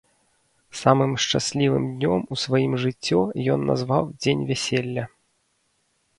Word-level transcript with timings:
Самым 0.79 1.11
шчаслівым 1.25 1.85
днём 1.95 2.19
у 2.37 2.39
сваім 2.45 2.73
жыццё 2.85 3.21
ён 3.57 3.61
назваў 3.73 4.03
дзень 4.21 4.43
вяселля. 4.51 5.05